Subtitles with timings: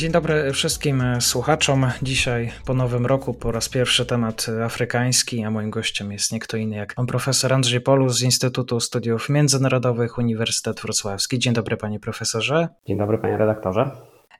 [0.00, 1.86] Dzień dobry wszystkim słuchaczom.
[2.02, 6.56] Dzisiaj po nowym roku po raz pierwszy temat afrykański, a moim gościem jest nie kto
[6.56, 11.38] inny jak pan profesor Andrzej Polus z Instytutu Studiów Międzynarodowych Uniwersytet Wrocławski.
[11.38, 12.68] Dzień dobry panie profesorze.
[12.86, 13.90] Dzień dobry panie redaktorze.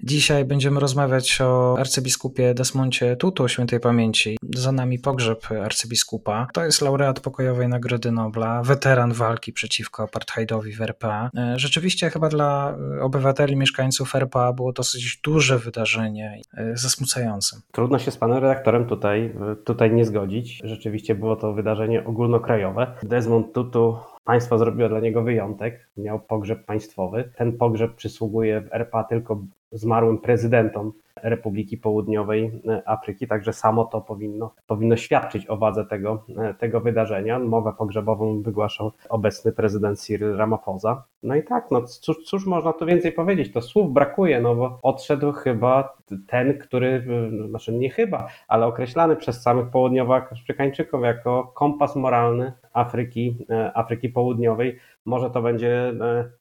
[0.03, 4.39] Dzisiaj będziemy rozmawiać o arcybiskupie Desmoncie Tutu świętej pamięci.
[4.57, 6.47] Za nami pogrzeb arcybiskupa.
[6.53, 11.31] To jest laureat pokojowej Nagrody Nobla, weteran walki przeciwko apartheidowi w RPA.
[11.37, 17.61] E, rzeczywiście chyba dla obywateli, mieszkańców RPA było dosyć duże wydarzenie, e, zasmucające.
[17.73, 20.61] Trudno się z panem redaktorem tutaj, tutaj nie zgodzić.
[20.65, 22.95] Rzeczywiście było to wydarzenie ogólnokrajowe.
[23.03, 23.97] Desmond Tutu
[24.31, 27.33] Państwo zrobiło dla niego wyjątek, miał pogrzeb państwowy.
[27.37, 29.43] Ten pogrzeb przysługuje w RPA tylko
[29.73, 36.25] zmarłym prezydentom Republiki Południowej e, Afryki, także samo to powinno, powinno świadczyć o wadze tego,
[36.39, 37.39] e, tego wydarzenia.
[37.39, 41.05] Mowę pogrzebową wygłaszał obecny prezydent Cyril Ramaphosa.
[41.23, 43.53] No i tak, no cóż, cóż można tu więcej powiedzieć?
[43.53, 45.97] To słów brakuje, no bo odszedł chyba
[46.27, 47.05] ten, który,
[47.45, 54.79] e, znaczy nie chyba, ale określany przez samych południowoafrykańczyków jako kompas moralny Afryki, Afryki Południowej.
[55.05, 55.93] Może to będzie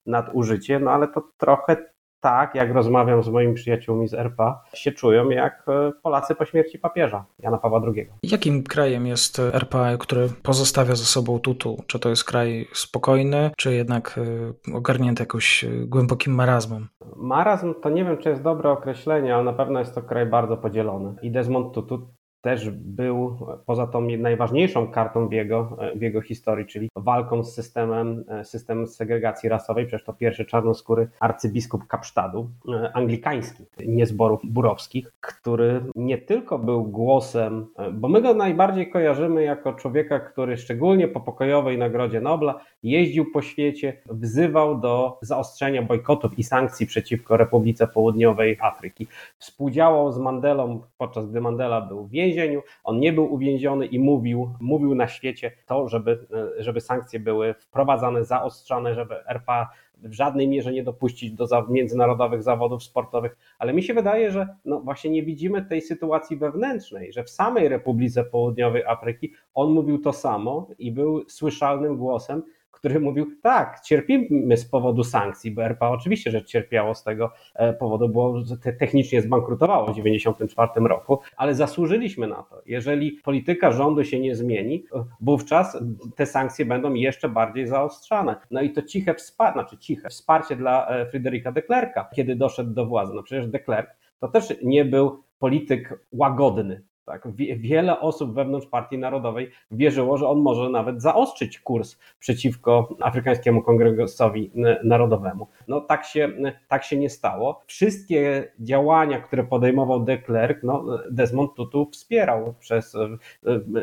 [0.05, 1.77] nadużycie, no ale to trochę
[2.21, 6.79] tak, jak rozmawiam z moimi przyjaciółmi z RPA, się czują jak e, Polacy po śmierci
[6.79, 8.09] papieża Jana Pawła II.
[8.23, 11.83] Jakim krajem jest RPA, który pozostawia za sobą tutu?
[11.87, 14.19] Czy to jest kraj spokojny, czy jednak
[14.67, 16.87] e, ogarnięty jakoś e, głębokim marazmem?
[17.15, 20.57] Marazm to nie wiem, czy jest dobre określenie, ale na pewno jest to kraj bardzo
[20.57, 21.15] podzielony.
[21.21, 26.89] I Desmond Tutu też był poza tą najważniejszą kartą w jego, w jego historii, czyli
[26.95, 29.85] walką z systemem, systemem segregacji rasowej.
[29.85, 32.49] Przecież to pierwszy czarnoskóry arcybiskup Kapsztadu,
[32.93, 39.73] anglikański, nie zborów burowskich, który nie tylko był głosem, bo my go najbardziej kojarzymy jako
[39.73, 46.43] człowieka, który szczególnie po pokojowej Nagrodzie Nobla jeździł po świecie, wzywał do zaostrzenia bojkotów i
[46.43, 49.07] sankcji przeciwko Republice Południowej Afryki.
[49.37, 52.61] Współdziałał z Mandelą, podczas gdy Mandela był w więzieniu.
[52.83, 56.27] On nie był uwięziony i mówił, mówił na świecie to, żeby,
[56.59, 59.69] żeby sankcje były wprowadzane, zaostrzane, żeby RPA
[60.03, 64.79] w żadnej mierze nie dopuścić do międzynarodowych zawodów sportowych, ale mi się wydaje, że no
[64.79, 70.13] właśnie nie widzimy tej sytuacji wewnętrznej, że w samej Republice Południowej Afryki on mówił to
[70.13, 72.43] samo i był słyszalnym głosem,
[72.79, 77.73] który mówił, tak, cierpimy z powodu sankcji, bo RPA oczywiście, że cierpiało z tego e,
[77.73, 78.33] powodu, bo
[78.79, 82.61] technicznie zbankrutowało w 1994 roku, ale zasłużyliśmy na to.
[82.65, 84.85] Jeżeli polityka rządu się nie zmieni,
[85.21, 85.77] wówczas
[86.15, 88.35] te sankcje będą jeszcze bardziej zaostrzane.
[88.51, 92.73] No i to ciche wsparcie, znaczy ciche wsparcie dla e, Fryderyka de Klerka, kiedy doszedł
[92.73, 93.13] do władzy.
[93.15, 96.88] No przecież de Klerk to też nie był polityk łagodny.
[97.09, 97.27] Tak?
[97.57, 104.51] Wiele osób wewnątrz Partii Narodowej wierzyło, że on może nawet zaostrzyć kurs przeciwko Afrykańskiemu Kongresowi
[104.83, 105.47] Narodowemu.
[105.67, 106.29] No tak się,
[106.67, 107.61] tak się nie stało.
[107.67, 113.09] Wszystkie działania, które podejmował de Klerk, no, Desmond Tutu wspierał przez e,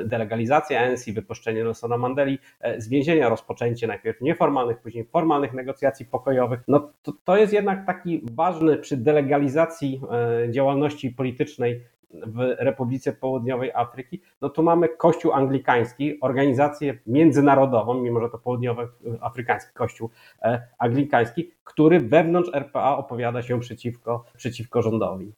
[0.04, 6.60] delegalizację ANC, wypuszczenie Nelsona Mandeli e, z więzienia, rozpoczęcie najpierw nieformalnych, później formalnych negocjacji pokojowych.
[6.68, 10.00] No to, to jest jednak taki ważny przy delegalizacji
[10.46, 11.82] e, działalności politycznej
[12.26, 19.74] w Republice Południowej Afryki, no to mamy Kościół Anglikański, organizację międzynarodową, mimo że to południowoafrykański
[19.74, 20.10] Kościół
[20.42, 25.32] e, Anglikański, który wewnątrz RPA opowiada się przeciwko, przeciwko rządowi.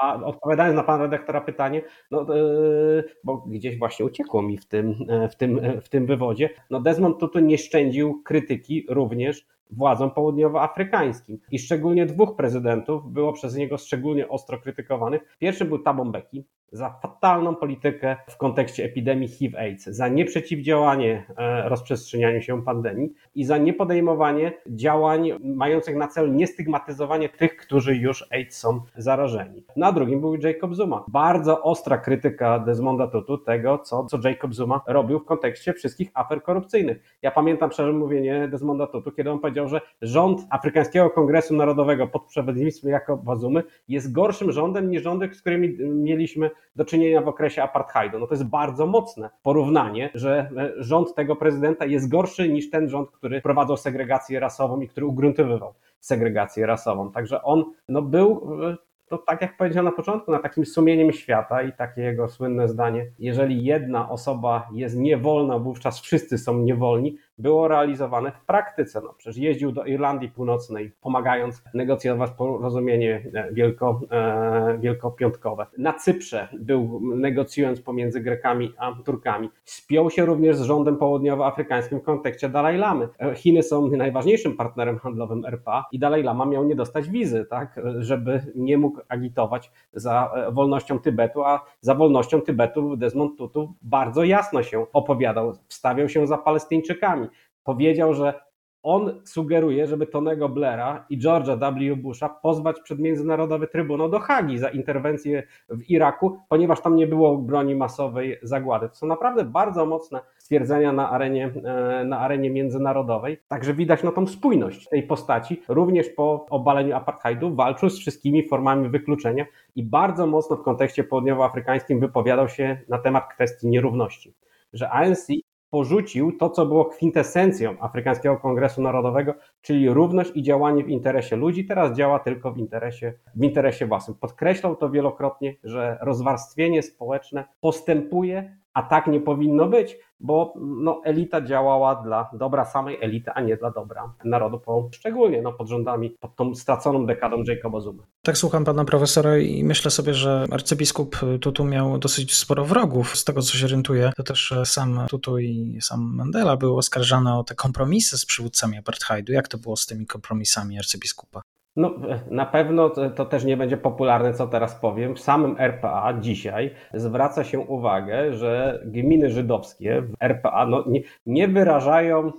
[0.00, 4.94] A odpowiadając na pana redaktora pytanie, no, yy, bo gdzieś właśnie uciekło mi w tym,
[5.30, 11.38] w tym, w tym wywodzie, no Desmond Tutu nie szczędził krytyki również władzom południowoafrykańskim.
[11.50, 15.36] I szczególnie dwóch prezydentów było przez niego szczególnie ostro krytykowanych.
[15.38, 22.42] Pierwszy był Thabo Mbeki za fatalną politykę w kontekście epidemii HIV-AIDS, za nieprzeciwdziałanie e, rozprzestrzenianiu
[22.42, 28.80] się pandemii i za niepodejmowanie działań mających na celu niestygmatyzowanie tych, którzy już AIDS są
[28.96, 29.64] zarażeni.
[29.76, 31.04] Na drugim był Jacob Zuma.
[31.08, 36.42] Bardzo ostra krytyka Desmonda Tutu tego, co, co Jacob Zuma robił w kontekście wszystkich afer
[36.42, 37.18] korupcyjnych.
[37.22, 42.06] Ja pamiętam szczerze mówienie Desmonda Tutu, kiedy on powiedział, powiedział, że rząd Afrykańskiego Kongresu Narodowego
[42.06, 47.28] pod przewodnictwem Jakoba Zumy jest gorszym rządem niż rządy, z którymi mieliśmy do czynienia w
[47.28, 48.18] okresie apartheidu.
[48.18, 52.88] No to jest bardzo mocne porównanie, że e, rząd tego prezydenta jest gorszy niż ten
[52.88, 57.12] rząd, który prowadzał segregację rasową i który ugruntowywał segregację rasową.
[57.12, 58.76] Także on no, był e,
[59.10, 63.06] to tak jak powiedziałem na początku, na takim sumieniem świata i takie jego słynne zdanie,
[63.18, 69.00] jeżeli jedna osoba jest niewolna, wówczas wszyscy są niewolni, było realizowane w praktyce.
[69.04, 75.66] No, przecież jeździł do Irlandii Północnej, pomagając negocjować porozumienie e, wielko, e, wielkopiątkowe.
[75.78, 79.50] Na Cyprze był negocjując pomiędzy Grekami a Turkami.
[79.64, 83.08] Spiął się również z rządem południowoafrykańskim w kontekście Dalaj Lamy.
[83.18, 87.80] E, Chiny są najważniejszym partnerem handlowym RPA i Dalaj Lama miał nie dostać wizy, tak,
[87.98, 94.62] żeby nie mógł agitować za wolnością Tybetu, a za wolnością Tybetu Desmond Tutu bardzo jasno
[94.62, 97.28] się opowiadał, wstawiał się za Palestyńczykami.
[97.70, 98.40] Powiedział, że
[98.82, 101.96] on sugeruje, żeby Tonego Blaira i George'a W.
[101.96, 107.36] Busha pozwać przed Międzynarodowy Trybunał do Hagi za interwencję w Iraku, ponieważ tam nie było
[107.38, 108.88] broni masowej zagłady.
[108.88, 113.38] To są naprawdę bardzo mocne stwierdzenia na arenie, e, na arenie międzynarodowej.
[113.48, 115.62] Także widać na tą spójność tej postaci.
[115.68, 119.46] Również po obaleniu apartheidu walczył z wszystkimi formami wykluczenia
[119.76, 124.34] i bardzo mocno w kontekście południowoafrykańskim wypowiadał się na temat kwestii nierówności
[124.72, 125.26] że ANC
[125.70, 131.64] porzucił to, co było kwintesencją Afrykańskiego Kongresu Narodowego, czyli równość i działanie w interesie ludzi,
[131.64, 134.16] teraz działa tylko w interesie, w interesie własnym.
[134.20, 141.40] Podkreślał to wielokrotnie, że rozwarstwienie społeczne postępuje a tak nie powinno być, bo no, elita
[141.40, 146.10] działała dla dobra samej elity, a nie dla dobra narodu, po, szczególnie no, pod rządami,
[146.10, 148.02] pod tą straconą dekadą Jacoba Zuma.
[148.22, 153.16] Tak słucham pana profesora i myślę sobie, że arcybiskup Tutu miał dosyć sporo wrogów.
[153.16, 157.44] Z tego co się orientuję, to też sam Tutu i sam Mandela był oskarżany o
[157.44, 159.32] te kompromisy z przywódcami apartheidu.
[159.32, 161.42] Jak to było z tymi kompromisami arcybiskupa?
[161.76, 161.94] No,
[162.30, 165.16] na pewno to, też nie będzie popularne, co teraz powiem.
[165.16, 171.48] W samym RPA dzisiaj zwraca się uwagę, że gminy żydowskie w RPA no, nie, nie
[171.48, 172.32] wyrażają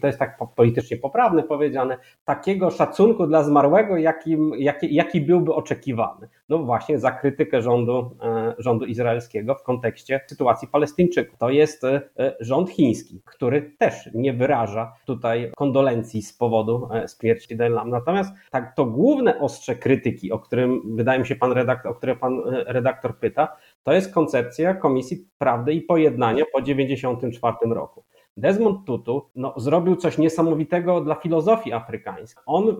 [0.00, 6.28] to jest tak politycznie poprawne powiedziane, takiego szacunku dla zmarłego, jakim, jaki, jaki byłby oczekiwany.
[6.48, 11.38] No właśnie za krytykę rządu, e, rządu izraelskiego w kontekście sytuacji Palestyńczyków.
[11.38, 12.00] To jest e,
[12.40, 17.90] rząd chiński, który też nie wyraża tutaj kondolencji z powodu e, śmierci Delam.
[17.90, 22.16] Natomiast tak, to główne ostrze krytyki, o którym wydaje mi się pan redaktor, o które
[22.16, 28.04] pan redaktor pyta, to jest koncepcja Komisji Prawdy i Pojednania po 1994 roku.
[28.36, 32.42] Desmond Tutu no, zrobił coś niesamowitego dla filozofii afrykańskiej.
[32.46, 32.76] On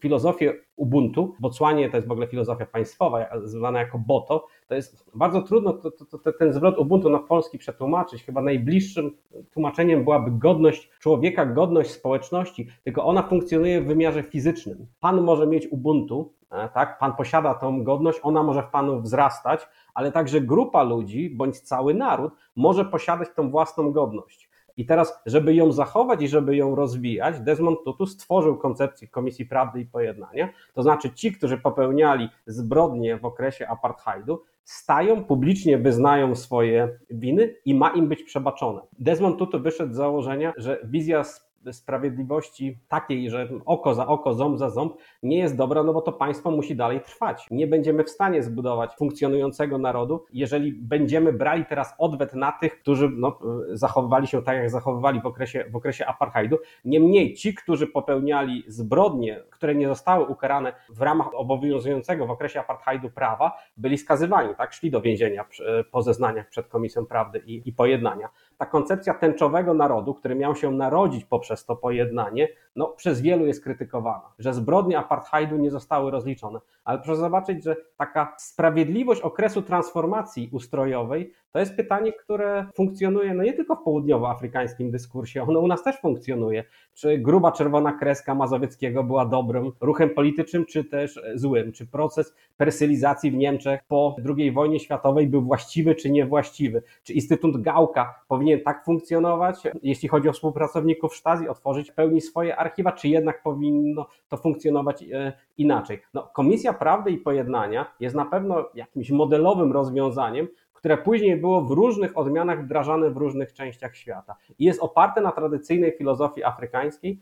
[0.00, 5.10] filozofię Ubuntu, w Botswanie to jest w ogóle filozofia państwowa, zwana jako Boto, to jest
[5.14, 8.24] bardzo trudno to, to, to, ten zwrot Ubuntu na polski przetłumaczyć.
[8.24, 9.16] Chyba najbliższym
[9.50, 14.86] tłumaczeniem byłaby godność człowieka, godność społeczności, tylko ona funkcjonuje w wymiarze fizycznym.
[15.00, 16.98] Pan może mieć Ubuntu, e, tak?
[16.98, 21.94] Pan posiada tą godność, ona może w panu wzrastać, ale także grupa ludzi bądź cały
[21.94, 24.55] naród może posiadać tą własną godność.
[24.76, 29.80] I teraz, żeby ją zachować i żeby ją rozwijać, Desmond Tutu stworzył koncepcję Komisji Prawdy
[29.80, 30.48] i Pojednania.
[30.74, 37.74] To znaczy, ci, którzy popełniali zbrodnie w okresie apartheidu, stają, publicznie wyznają swoje winy i
[37.74, 38.80] ma im być przebaczone.
[38.98, 41.24] Desmond Tutu wyszedł z założenia, że wizja
[41.72, 46.12] sprawiedliwości takiej, że oko za oko, ząb za ząb, nie jest dobra, no bo to
[46.12, 47.46] państwo musi dalej trwać.
[47.50, 53.08] Nie będziemy w stanie zbudować funkcjonującego narodu, jeżeli będziemy brali teraz odwet na tych, którzy
[53.16, 53.38] no,
[53.72, 56.58] zachowywali się tak, jak zachowywali w okresie, w okresie apartheidu.
[56.84, 63.10] Niemniej ci, którzy popełniali zbrodnie, które nie zostały ukarane w ramach obowiązującego w okresie apartheidu
[63.10, 64.72] prawa, byli skazywani, tak?
[64.72, 65.44] Szli do więzienia
[65.90, 68.28] po zeznaniach przed Komisją Prawdy i, i Pojednania.
[68.58, 73.46] Ta koncepcja tęczowego narodu, który miał się narodzić poprzez przez to pojednanie, no, przez wielu
[73.46, 76.58] jest krytykowana, że zbrodnie apartheidu nie zostały rozliczone.
[76.84, 83.42] Ale proszę zobaczyć, że taka sprawiedliwość okresu transformacji ustrojowej to jest pytanie, które funkcjonuje no
[83.42, 86.64] nie tylko w południowoafrykańskim dyskursie, ono u nas też funkcjonuje.
[86.94, 91.72] Czy gruba czerwona kreska Mazowieckiego była dobrym ruchem politycznym, czy też złym?
[91.72, 96.82] Czy proces persylizacji w Niemczech po II wojnie światowej był właściwy, czy niewłaściwy?
[97.02, 102.56] Czy Instytut Gałka powinien tak funkcjonować, jeśli chodzi o współpracowników Stasi, otworzyć w pełni swoje
[102.56, 106.02] archiwa, czy jednak powinno to funkcjonować e, inaczej?
[106.14, 111.70] No, Komisja Prawdy i Pojednania jest na pewno jakimś modelowym rozwiązaniem, które później było w
[111.70, 114.36] różnych odmianach wdrażane w różnych częściach świata.
[114.58, 117.20] I jest oparte na tradycyjnej filozofii afrykańskiej,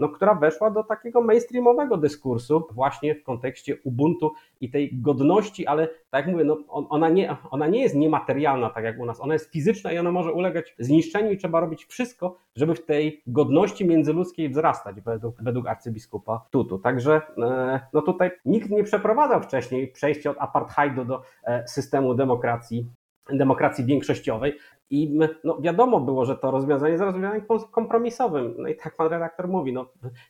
[0.00, 5.86] no, która weszła do takiego mainstreamowego dyskursu właśnie w kontekście Ubuntu i tej godności, ale
[5.86, 9.32] tak jak mówię, no, ona, nie, ona nie jest niematerialna tak jak u nas, ona
[9.32, 13.86] jest fizyczna i ona może ulegać zniszczeniu i trzeba robić wszystko, żeby w tej godności
[13.86, 16.78] międzyludzkiej wzrastać według, według arcybiskupa Tutu.
[16.78, 22.86] Także e, no tutaj nikt nie przeprowadzał wcześniej przejścia od apartheidu do e, systemu demokracji
[23.30, 24.58] demokracji większościowej.
[24.90, 27.42] I no, wiadomo było, że to rozwiązanie jest rozwiązaniem
[27.72, 28.54] kompromisowym.
[28.58, 29.86] No i tak pan redaktor mówi, no,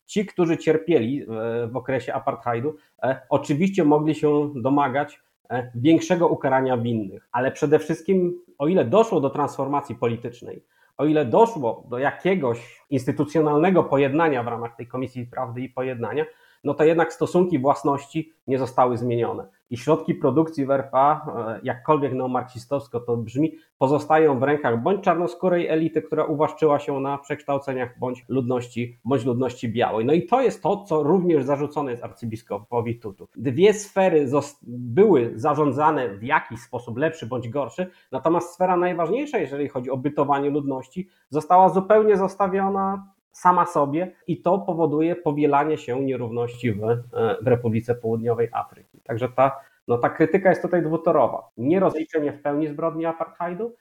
[0.06, 1.28] ci, którzy cierpieli w,
[1.72, 8.42] w okresie apartheidu, e, oczywiście mogli się domagać e, większego ukarania winnych, ale przede wszystkim,
[8.58, 10.64] o ile doszło do transformacji politycznej,
[10.96, 16.24] o ile doszło do jakiegoś instytucjonalnego pojednania w ramach tej Komisji Prawdy i Pojednania,
[16.64, 22.12] no to jednak stosunki własności nie zostały zmienione i środki produkcji w RPA, e, jakkolwiek
[22.12, 28.24] neomarksistowsko to brzmi, pozostają w rękach bądź czarnoskórej elity, która uwłaszczyła się na przekształceniach, bądź
[28.28, 30.04] ludności, bądź ludności białej.
[30.04, 33.28] No i to jest to, co również zarzucone jest arcybiskupowi Tutu.
[33.36, 34.28] Dwie sfery
[34.66, 40.50] były zarządzane w jakiś sposób lepszy bądź gorszy, natomiast sfera najważniejsza, jeżeli chodzi o bytowanie
[40.50, 47.00] ludności, została zupełnie zostawiona sama sobie i to powoduje powielanie się nierówności w, e,
[47.42, 49.00] w Republice Południowej Afryki.
[49.04, 51.48] Także ta, no ta krytyka jest tutaj dwutorowa.
[51.56, 53.74] Nie rozliczenie w pełni zbrodni apartheidu,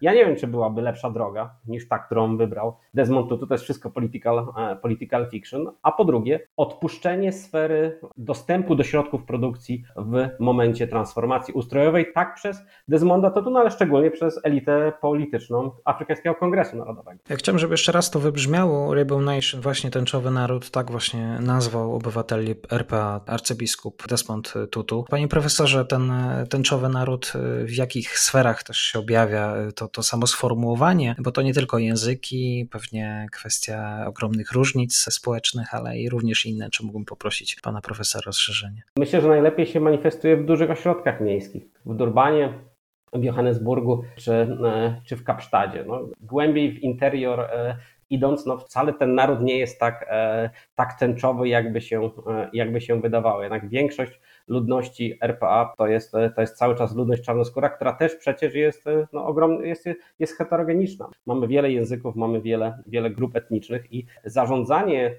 [0.00, 3.46] ja nie wiem, czy byłaby lepsza droga niż ta, którą wybrał Desmond Tutu.
[3.46, 5.66] To jest wszystko political, e, political fiction.
[5.82, 12.62] A po drugie, odpuszczenie sfery dostępu do środków produkcji w momencie transformacji ustrojowej, tak przez
[12.88, 17.20] Desmonda Tutu, no ale szczególnie przez elitę polityczną Afrykańskiego Kongresu Narodowego.
[17.28, 18.94] Ja chciałem, żeby jeszcze raz to wybrzmiało.
[18.94, 25.04] Rainbow Nation, właśnie tęczowy naród, tak właśnie nazwał obywateli RPA arcybiskup Desmond Tutu.
[25.10, 26.12] Panie profesorze, ten
[26.50, 27.32] tęczowy naród
[27.64, 29.54] w jakich sferach też się objawia?
[29.72, 35.98] To, to samo sformułowanie, bo to nie tylko języki, pewnie kwestia ogromnych różnic społecznych, ale
[35.98, 36.70] i również inne.
[36.70, 38.82] Czy mógłbym poprosić pana profesora o rozszerzenie?
[38.98, 41.62] Myślę, że najlepiej się manifestuje w dużych ośrodkach miejskich.
[41.86, 42.54] W Durbanie,
[43.12, 45.84] w Johannesburgu czy, e, czy w Kapsztadzie.
[45.86, 47.76] No, głębiej w interior e,
[48.10, 52.10] idąc, no wcale ten naród nie jest tak, e, tak tęczowy, jakby się,
[52.52, 53.42] jakby się wydawało.
[53.42, 58.54] Jednak większość ludności RPA to jest, to jest cały czas ludność czarnoskóra, która też przecież
[58.54, 59.88] jest, no, ogromny, jest,
[60.18, 61.08] jest heterogeniczna.
[61.26, 65.14] Mamy wiele języków, mamy wiele, wiele grup etnicznych i zarządzanie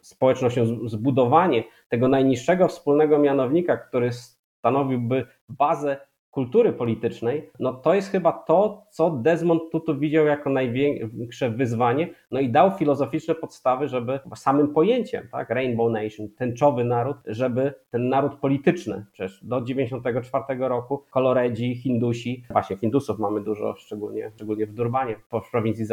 [0.00, 4.10] społecznością, zbudowanie tego najniższego wspólnego mianownika, który
[4.58, 5.96] stanowiłby bazę
[6.34, 12.40] kultury politycznej, no to jest chyba to, co Desmond Tutu widział jako największe wyzwanie, no
[12.40, 18.34] i dał filozoficzne podstawy, żeby samym pojęciem, tak, Rainbow Nation, tęczowy naród, żeby ten naród
[18.34, 25.16] polityczny, przecież do 94 roku koloredzi, Hindusi, właśnie Hindusów mamy dużo, szczególnie, szczególnie w Durbanie,
[25.46, 25.84] w prowincji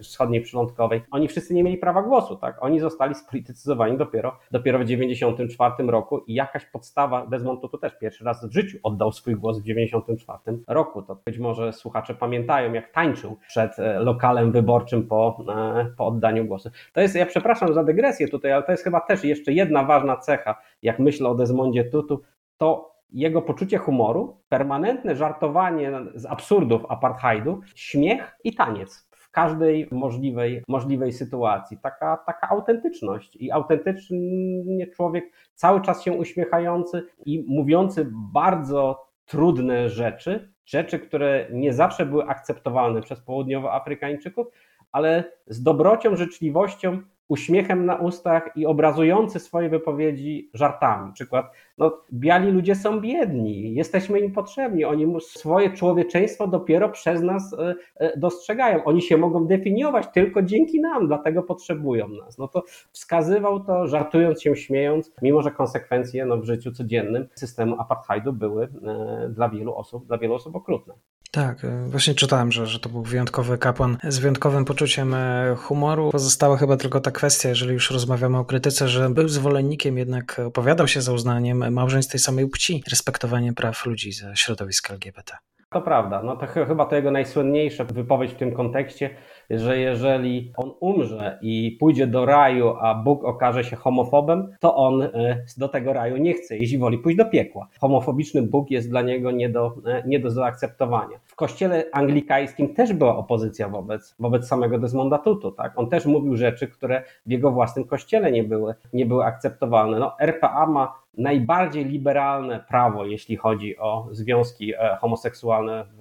[0.00, 4.84] wschodniej przylądkowej, oni wszyscy nie mieli prawa głosu, tak, oni zostali spolitycyzowani dopiero, dopiero w
[4.84, 9.58] 94 roku i jakaś podstawa, Desmond Tutu też pierwszy raz w życiu oddał swój głos
[9.58, 11.02] w 1994 roku.
[11.02, 16.44] To być może słuchacze pamiętają, jak tańczył przed e, lokalem wyborczym po, e, po oddaniu
[16.44, 16.70] głosu.
[16.92, 20.16] To jest, ja przepraszam za dygresję tutaj, ale to jest chyba też jeszcze jedna ważna
[20.16, 22.22] cecha, jak myślę o Desmondzie Tutu,
[22.56, 30.62] to jego poczucie humoru, permanentne żartowanie z absurdów apartheidu, śmiech i taniec w każdej możliwej,
[30.68, 31.78] możliwej sytuacji.
[31.82, 40.52] Taka, taka autentyczność i autentycznie człowiek cały czas się uśmiechający i mówiący bardzo trudne rzeczy,
[40.64, 44.46] rzeczy, które nie zawsze były akceptowalne przez południowoafrykańczyków,
[44.92, 51.12] ale z dobrocią, życzliwością uśmiechem na ustach i obrazujący swoje wypowiedzi żartami.
[51.12, 57.54] Przykład, no, biali ludzie są biedni, jesteśmy im potrzebni, oni swoje człowieczeństwo dopiero przez nas
[57.54, 58.84] e, e, dostrzegają.
[58.84, 62.38] Oni się mogą definiować tylko dzięki nam, dlatego potrzebują nas.
[62.38, 67.80] No to wskazywał to, żartując się, śmiejąc, mimo że konsekwencje no, w życiu codziennym systemu
[67.80, 70.94] apartheidu były e, dla wielu osób, dla wielu osób okrutne.
[71.36, 76.10] Tak, e, właśnie czytałem, że, że to był wyjątkowy kapłan z wyjątkowym poczuciem e, humoru.
[76.10, 80.88] Pozostała chyba tylko ta kwestia, jeżeli już rozmawiamy o krytyce, że był zwolennikiem, jednak opowiadał
[80.88, 85.36] się za uznaniem małżeństw tej samej płci, respektowaniem praw ludzi ze środowiska LGBT.
[85.70, 89.10] To prawda, no to chyba to jego najsłynniejsza wypowiedź w tym kontekście,
[89.50, 95.02] że jeżeli on umrze i pójdzie do raju, a Bóg okaże się homofobem, to on
[95.02, 97.68] e, do tego raju nie chce, jeśli woli pójść do piekła.
[97.80, 101.18] Homofobiczny Bóg jest dla niego nie do, e, nie do zaakceptowania.
[101.24, 105.52] W kościele anglikańskim też była opozycja wobec, wobec samego Desmonda Tutu.
[105.52, 105.72] Tak?
[105.78, 109.98] On też mówił rzeczy, które w jego własnym kościele nie były, nie były akceptowalne.
[109.98, 116.00] No, RPA ma najbardziej liberalne prawo, jeśli chodzi o związki homoseksualne w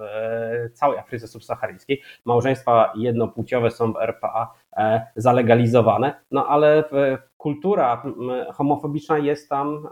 [0.74, 2.01] całej Afryce subsaharyjskiej.
[2.25, 4.53] Małżeństwa jednopłciowe są w RPA
[5.15, 6.84] zalegalizowane, no ale
[7.46, 8.04] kultura
[8.54, 9.88] homofobiczna jest tam,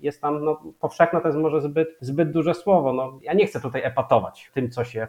[0.00, 2.92] jest tam no, powszechna, to jest może zbyt, zbyt duże słowo.
[2.92, 5.08] No, ja nie chcę tutaj epatować tym, co się,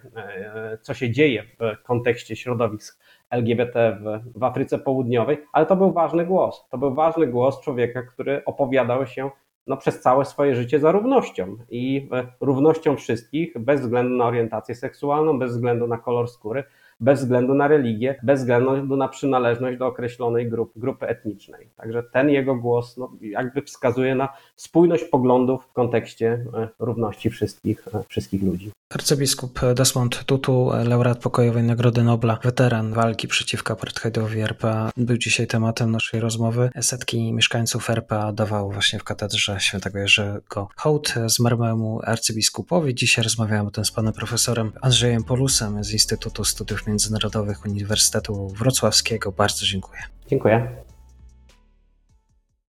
[0.81, 2.99] co się dzieje w kontekście środowisk
[3.29, 6.67] LGBT w, w Afryce Południowej, ale to był ważny głos.
[6.69, 9.29] To był ważny głos człowieka, który opowiadał się
[9.67, 12.09] no, przez całe swoje życie za równością i
[12.41, 16.63] równością wszystkich, bez względu na orientację seksualną, bez względu na kolor skóry,
[16.99, 21.69] bez względu na religię, bez względu na przynależność do określonej grupy, grupy etnicznej.
[21.77, 27.87] Także ten jego głos no, jakby wskazuje na spójność poglądów w kontekście e, równości wszystkich,
[27.95, 28.71] e, wszystkich ludzi.
[28.93, 35.91] Arcybiskup Desmond Tutu, laureat pokojowej Nagrody Nobla, weteran walki przeciwko apartheidowi RPA, był dzisiaj tematem
[35.91, 36.69] naszej rozmowy.
[36.81, 42.95] Setki mieszkańców RPA dawało właśnie w katedrze świętego Jerzego hołd zmarłemu arcybiskupowi.
[42.95, 49.31] Dzisiaj rozmawiałem o tym z panem profesorem Andrzejem Polusem z Instytutu Studiów Międzynarodowych Uniwersytetu Wrocławskiego.
[49.31, 50.01] Bardzo dziękuję.
[50.27, 50.67] Dziękuję.